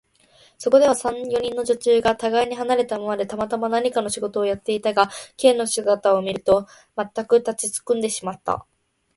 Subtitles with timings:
[0.57, 8.65] そこでは、三、四人の女中がたがいに離れたままで、たまたま何かの仕事をやっていたが、Ｋ の姿を見ると、まったく立ちすくんでしまった。